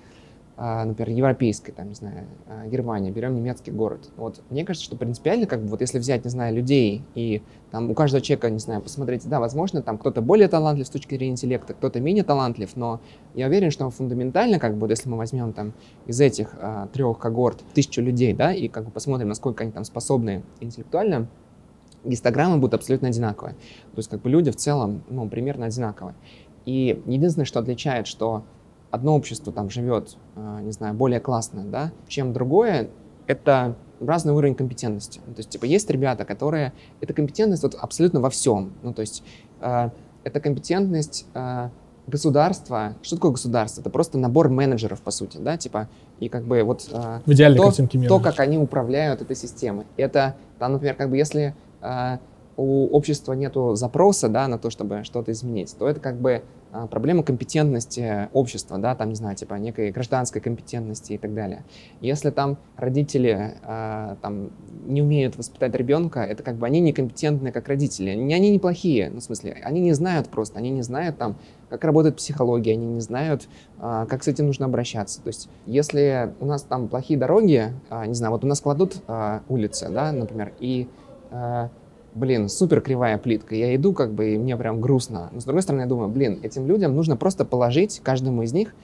[0.87, 4.11] например, европейской, там, не знаю, а, Германия, берем немецкий город.
[4.17, 7.91] Вот мне кажется, что принципиально, как бы, вот если взять, не знаю, людей и там
[7.91, 11.35] у каждого человека, не знаю, посмотреть, да, возможно, там кто-то более талантлив с точки зрения
[11.35, 13.01] интеллекта, кто-то менее талантлив, но
[13.35, 15.75] я уверен, что фундаментально, как бы, вот если мы возьмем там
[16.07, 19.85] из этих а, трех когорт тысячу людей, да, и как бы посмотрим, насколько они там
[19.85, 21.29] способны интеллектуально,
[22.05, 23.55] гистограммы будут абсолютно одинаковые.
[23.55, 26.15] То есть, как бы люди в целом, ну, примерно одинаковые.
[26.65, 28.45] И единственное, что отличает, что
[28.91, 32.89] одно общество там живет, а, не знаю, более классно, да, чем другое,
[33.27, 35.19] это разный уровень компетентности.
[35.19, 36.73] То есть, типа, есть ребята, которые...
[37.01, 38.73] Это компетентность вот абсолютно во всем.
[38.83, 39.23] Ну, то есть,
[39.61, 39.91] э,
[40.25, 41.69] это компетентность э,
[42.07, 42.95] государства.
[43.03, 43.81] Что такое государство?
[43.81, 45.89] Это просто набор менеджеров, по сути, да, типа,
[46.21, 46.89] и как бы вот...
[46.93, 48.09] Э, В идеальной то, картинке мира.
[48.09, 49.85] То, как они управляют этой системой.
[49.97, 52.19] Это, там, например, как бы если э,
[52.57, 56.43] у общества нету запроса, да, на то, чтобы что-то изменить, то это как бы
[56.91, 61.65] проблема компетентности общества, да, там, не знаю, типа некой гражданской компетентности и так далее.
[62.01, 64.51] Если там родители э, там,
[64.87, 68.11] не умеют воспитать ребенка, это как бы они некомпетентны как родители.
[68.11, 71.37] Они, они неплохие, ну, в смысле, они не знают просто, они не знают там,
[71.69, 73.49] как работает психология, они не знают,
[73.81, 75.23] э, как с этим нужно обращаться.
[75.23, 78.97] То есть, если у нас там плохие дороги, э, не знаю, вот у нас кладут
[79.07, 80.89] э, улицы, да, например, и
[82.15, 83.55] блин, супер кривая плитка.
[83.55, 85.31] Я иду, как бы, и мне прям грустно.
[85.33, 88.75] Но с другой стороны, я думаю, блин, этим людям нужно просто положить каждому из них,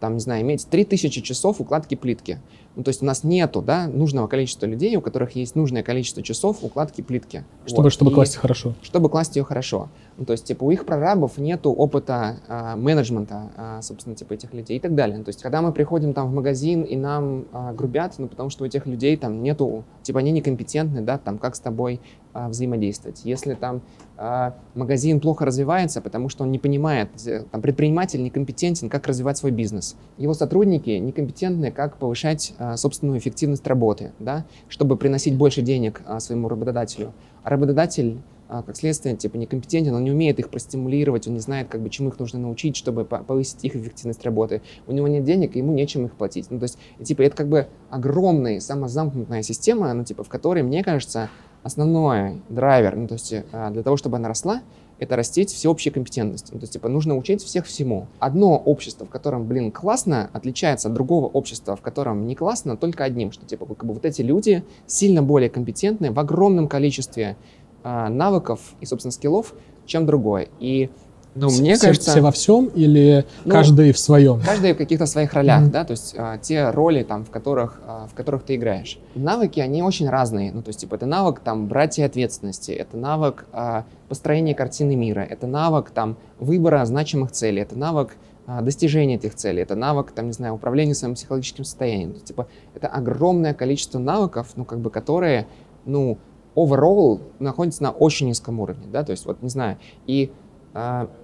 [0.00, 2.38] там, не знаю, иметь 3000 часов укладки плитки.
[2.76, 6.22] Ну, то есть у нас нету, да, нужного количества людей, у которых есть нужное количество
[6.22, 7.44] часов укладки плитки.
[7.64, 7.92] Чтобы, вот.
[7.92, 8.74] чтобы и класть хорошо.
[8.82, 9.88] Чтобы класть ее хорошо.
[10.18, 14.52] Ну, то есть, типа, у их прорабов нету опыта а, менеджмента, а, собственно, типа, этих
[14.52, 15.16] людей и так далее.
[15.16, 18.50] Ну, то есть, когда мы приходим там в магазин и нам а, грубят, ну, потому
[18.50, 22.00] что у этих людей там нету, типа, они некомпетентны, да, там, как с тобой
[22.36, 23.22] а, взаимодействовать.
[23.24, 23.80] Если там
[24.18, 27.08] а, магазин плохо развивается, потому что он не понимает,
[27.50, 29.96] там, предприниматель некомпетентен, как развивать свой бизнес.
[30.18, 36.50] Его сотрудники некомпетентны, как повышать а, собственную эффективность работы, да, чтобы приносить больше денег своему
[36.50, 37.14] работодателю.
[37.42, 38.18] А работодатель
[38.48, 42.10] как следствие, типа, некомпетентен, он не умеет их простимулировать, он не знает, как бы, чему
[42.10, 44.62] их нужно научить, чтобы повысить их эффективность работы.
[44.86, 46.48] У него нет денег, ему нечем их платить.
[46.48, 50.84] Ну, то есть, типа, это как бы огромная, самозамкнутая система, ну, типа, в которой, мне
[50.84, 51.28] кажется,
[51.66, 54.62] основной драйвер, ну, то есть э, для того, чтобы она росла,
[54.98, 56.50] это растить всеобщей компетентность.
[56.52, 58.06] Ну, то есть, типа, нужно учить всех всему.
[58.18, 63.04] Одно общество, в котором, блин, классно, отличается от другого общества, в котором не классно, только
[63.04, 67.36] одним, что, типа, как бы вот эти люди сильно более компетентны в огромном количестве
[67.82, 69.52] э, навыков и, собственно, скиллов,
[69.86, 70.48] чем другое.
[70.60, 70.90] И
[71.36, 72.10] ну, мне все, кажется...
[72.10, 74.40] Все во всем или ну, каждый в своем?
[74.40, 75.70] Каждый в каких-то своих ролях, mm-hmm.
[75.70, 78.98] да, то есть а, те роли, там, в которых, а, в которых ты играешь.
[79.14, 83.46] Навыки, они очень разные, ну, то есть, типа, это навык, там, братья ответственности, это навык
[83.52, 89.34] а, построения картины мира, это навык, там, выбора значимых целей, это навык а, достижения этих
[89.34, 92.10] целей, это навык, там, не знаю, управления своим психологическим состоянием.
[92.10, 95.46] То есть, типа, это огромное количество навыков, ну, как бы, которые,
[95.84, 96.18] ну,
[96.54, 100.32] overall находятся на очень низком уровне, да, то есть, вот, не знаю, и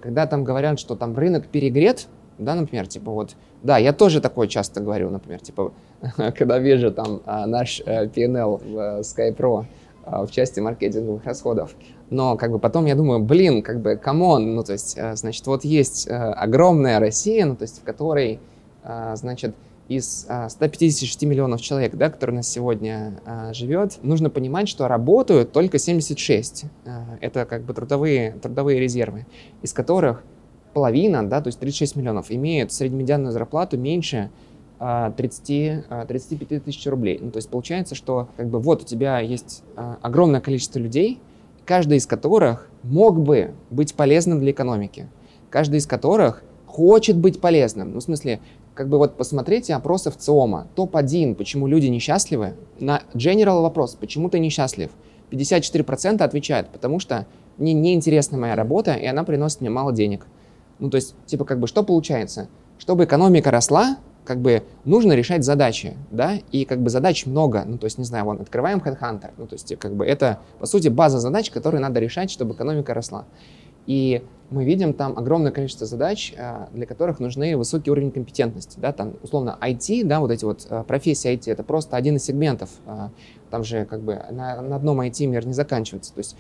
[0.01, 4.49] когда там говорят, что там рынок перегрет, да, например, типа вот, да, я тоже такое
[4.49, 5.73] часто говорю, например, типа,
[6.37, 9.67] когда вижу там а, наш э, P&L в э, SkyPro
[10.05, 11.75] а, в части маркетинговых расходов,
[12.11, 15.15] но как бы потом я думаю, блин, как бы, come on, ну то есть, э,
[15.17, 18.41] значит, вот есть огромная Россия, ну то есть, в которой,
[19.15, 19.55] значит,
[19.97, 24.89] из а, 156 миллионов человек, да, которые у нас сегодня а, живет, нужно понимать, что
[24.89, 26.65] работают только 76.
[26.85, 29.27] А, это как бы трудовые, трудовые резервы,
[29.63, 30.23] из которых
[30.73, 34.31] половина, да, то есть 36 миллионов, имеют среднемедианную зарплату меньше
[34.79, 37.19] 30, а, 35 а, тысяч рублей.
[37.21, 41.21] Ну, то есть получается, что как бы вот у тебя есть а, огромное количество людей,
[41.65, 45.09] каждый из которых мог бы быть полезным для экономики,
[45.51, 47.93] каждый из которых хочет быть полезным.
[47.93, 48.41] Ну, в смысле,
[48.75, 50.69] как бы вот посмотрите опросы в ЦИОМа.
[50.75, 52.55] Топ-1, почему люди несчастливы.
[52.81, 54.91] На general вопрос, почему ты несчастлив?
[55.31, 57.27] 54% отвечают, потому что
[57.59, 60.27] мне неинтересна моя работа, и она приносит мне мало денег.
[60.79, 62.49] Ну, то есть, типа, как бы, что получается?
[62.79, 67.79] Чтобы экономика росла, как бы нужно решать задачи, да, и как бы задач много, ну,
[67.79, 70.89] то есть, не знаю, вон, открываем Headhunter, ну, то есть, как бы это, по сути,
[70.89, 73.25] база задач, которые надо решать, чтобы экономика росла.
[73.87, 78.93] И мы видим там огромное количество задач, а, для которых нужны высокий уровень компетентности, да,
[78.93, 82.71] там, условно, IT, да, вот эти вот а, профессии IT, это просто один из сегментов,
[82.87, 83.11] а,
[83.51, 86.37] там же, как бы, на, на одном IT мир не заканчивается, то есть,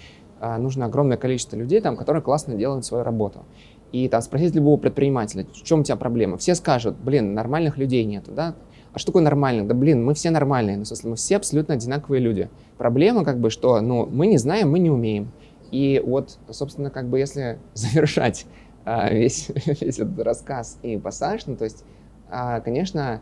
[0.59, 3.45] нужно огромное количество людей, там, которые классно делают свою работу
[3.93, 8.05] и там спросить любого предпринимателя, в чем у тебя проблема, все скажут, блин, нормальных людей
[8.05, 8.57] нету, да,
[8.93, 9.67] а что такое нормальных?
[9.67, 12.51] Да блин, мы все нормальные, ну, в смысле, мы все абсолютно одинаковые люди.
[12.77, 15.33] Проблема как бы, что, ну, мы не знаем, мы не умеем.
[15.73, 18.47] И вот, собственно, как бы если завершать
[18.85, 21.85] а, весь, весь этот рассказ и пассаж, ну, то есть,
[22.31, 23.21] а, конечно,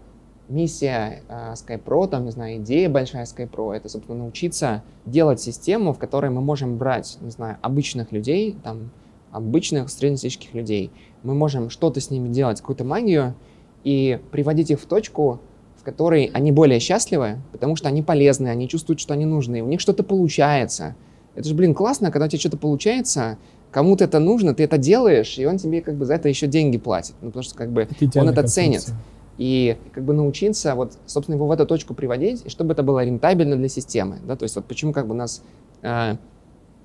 [0.49, 5.99] миссия а, SkyPro, там, не знаю, идея большая SkyPro, это, собственно, научиться делать систему, в
[5.99, 8.91] которой мы можем брать, не знаю, обычных людей, там,
[9.31, 10.91] обычных среднестатистических людей.
[11.23, 13.35] Мы можем что-то с ними делать, какую-то магию,
[13.85, 15.41] и приводить их в точку,
[15.77, 19.67] в которой они более счастливы, потому что они полезны, они чувствуют, что они нужны, у
[19.67, 20.95] них что-то получается.
[21.35, 23.39] Это же, блин, классно, когда у тебя что-то получается,
[23.71, 26.79] кому-то это нужно, ты это делаешь, и он тебе как бы за это еще деньги
[26.79, 27.15] платит.
[27.21, 28.87] Ну, потому что как бы это он это ценит.
[29.39, 33.03] И как бы научиться вот, собственно, его в эту точку приводить, и чтобы это было
[33.05, 34.19] рентабельно для системы.
[34.27, 34.37] Да?
[34.37, 35.43] То есть вот почему как бы у нас
[35.83, 36.17] э,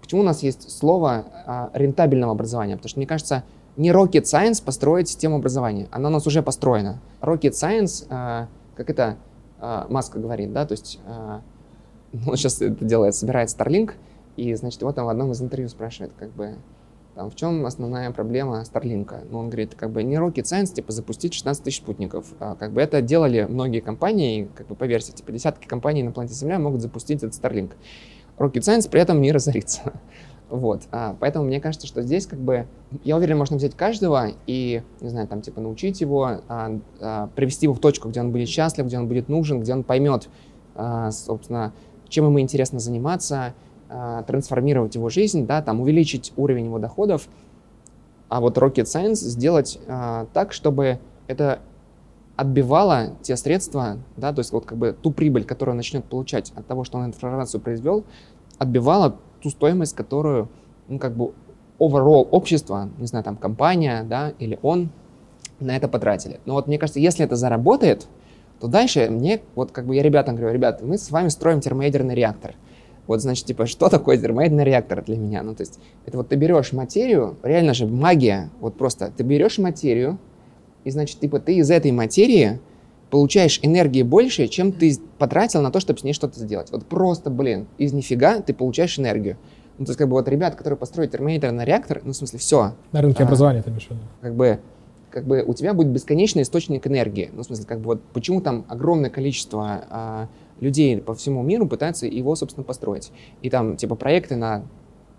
[0.06, 2.76] Почему у нас есть слово а, рентабельного образования?
[2.76, 3.44] Потому что, мне кажется,
[3.76, 5.88] не rocket science построить систему образования.
[5.90, 7.02] Она у нас уже построена.
[7.22, 9.18] Rocket science, а, как это
[9.60, 11.42] а, Маска говорит, да, то есть а,
[12.28, 13.94] он сейчас это делает, собирает Starlink,
[14.36, 16.56] и, значит, его там в одном из интервью спрашивает, как бы,
[17.16, 19.28] там, в чем основная проблема Starlink?
[19.30, 22.34] Ну, он говорит, как бы не rocket science, типа, запустить 16 тысяч спутников.
[22.40, 26.36] А, как бы это делали многие компании, как бы поверьте, типа, десятки компаний на планете
[26.36, 27.72] Земля могут запустить этот Starlink
[28.38, 29.94] rocket science, при этом не разориться.
[30.48, 32.68] Вот, а, поэтому мне кажется, что здесь как бы,
[33.04, 37.66] я уверен, можно взять каждого и, не знаю, там типа научить его, а, а, привести
[37.66, 40.30] его в точку, где он будет счастлив, где он будет нужен, где он поймет,
[40.76, 41.74] а, собственно,
[42.10, 43.56] чем ему интересно заниматься,
[43.98, 47.30] а, трансформировать его жизнь, да, там увеличить уровень его доходов,
[48.28, 51.60] а вот Rocket Science сделать а, так, чтобы это
[52.36, 56.52] отбивало те средства, да, то есть вот как бы ту прибыль, которую он начнет получать
[56.56, 58.04] от того, что он информацию произвел,
[58.58, 60.50] отбивала ту стоимость, которую,
[60.90, 61.32] ну, как бы,
[61.80, 64.90] overall общество, не знаю, там, компания, да, или он
[65.62, 66.42] на это потратили.
[66.46, 68.08] Но вот мне кажется, если это заработает,
[68.60, 72.16] то дальше мне, вот как бы я ребятам говорю, ребята, мы с вами строим термоядерный
[72.16, 72.56] реактор.
[73.08, 75.44] Вот, значит, типа, что такое термоядерный реактор для меня?
[75.44, 79.58] Ну, то есть, это вот ты берешь материю, реально же магия, вот просто, ты берешь
[79.58, 80.18] материю,
[80.84, 82.60] и значит, типа, ты из этой материи
[83.10, 86.72] получаешь энергии больше, чем ты потратил на то, чтобы с ней что-то сделать.
[86.72, 89.38] Вот просто, блин, из нифига ты получаешь энергию.
[89.78, 92.74] Ну, то есть, как бы, вот ребята, которые построят термоядерный реактор, ну, в смысле, все.
[92.92, 94.02] На рынке а, образования, ты имеешь в виду?
[94.22, 94.60] Как бы,
[95.12, 97.30] как бы у тебя будет бесконечный источник энергии.
[97.34, 100.28] Ну, в смысле, как бы, вот почему там огромное количество а,
[100.60, 103.12] людей по всему миру пытаются его, собственно, построить.
[103.42, 104.64] И там, типа, проекты на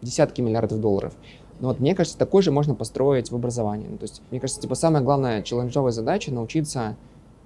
[0.02, 1.14] десятки миллиардов долларов.
[1.60, 3.86] Но вот мне кажется, такой же можно построить в образовании.
[3.88, 6.96] Ну, то есть, мне кажется, типа, самая главная челленджовая задача научиться,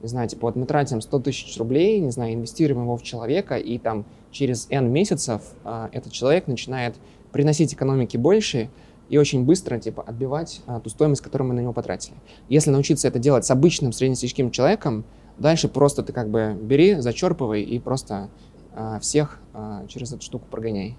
[0.02, 3.56] не знаю, типа, вот мы тратим 100 тысяч рублей, не знаю, инвестируем его в человека,
[3.56, 6.96] и там через N месяцев а, этот человек начинает
[7.32, 8.70] приносить экономике больше
[9.08, 12.16] и очень быстро, типа, отбивать а, ту стоимость, которую мы на него потратили.
[12.48, 15.04] Если научиться это делать с обычным среднестатистическим человеком,
[15.40, 18.28] дальше просто ты как бы бери, зачерпывай и просто
[18.74, 20.96] а, всех а, через эту штуку прогоняй.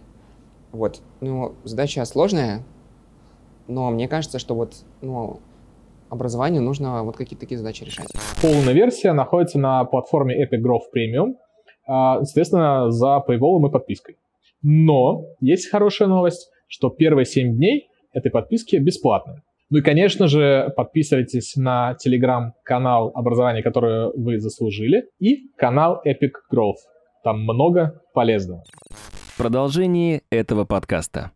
[0.71, 1.01] Вот.
[1.21, 2.63] Ну, задача сложная,
[3.67, 5.39] но мне кажется, что вот, ну,
[6.09, 8.07] образованию нужно вот какие-то такие задачи решать.
[8.41, 11.35] Полная версия находится на платформе Epic Growth Premium,
[11.87, 14.17] а, соответственно, за paywall и подпиской.
[14.61, 19.41] Но есть хорошая новость, что первые 7 дней этой подписки бесплатны.
[19.71, 26.81] Ну и, конечно же, подписывайтесь на телеграм-канал образования, которое вы заслужили, и канал Epic Growth.
[27.23, 28.65] Там много полезного.
[28.89, 31.31] В продолжении этого подкаста.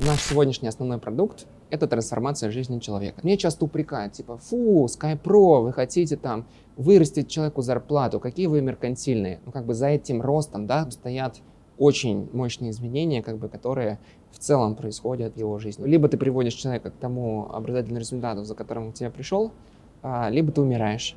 [0.00, 3.20] Наш сегодняшний основной продукт это трансформация жизни человека.
[3.22, 6.46] Мне часто упрекают, типа, фу, SkyPro, вы хотите там
[6.78, 9.40] вырастить человеку зарплату, какие вы меркантильные.
[9.44, 11.42] Ну, как бы за этим ростом, да, стоят
[11.76, 13.98] очень мощные изменения, как бы, которые
[14.34, 15.86] в целом происходят в его жизни.
[15.86, 19.52] Либо ты приводишь человека к тому образовательному результату, за которым он к тебе пришел,
[20.02, 21.16] а, либо ты умираешь.